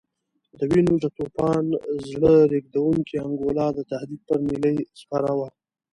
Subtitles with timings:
[0.57, 1.63] د وینو د توپان
[2.09, 5.49] زړه رېږدونکې انګولا د تهدید پر نیلۍ سپره وه.